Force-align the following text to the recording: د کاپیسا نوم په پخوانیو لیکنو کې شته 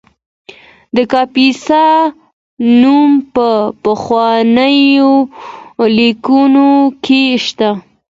د 0.95 0.97
کاپیسا 1.11 1.85
نوم 2.81 3.11
په 3.33 3.47
پخوانیو 3.83 5.11
لیکنو 5.97 6.71
کې 7.03 7.23
شته 7.45 7.69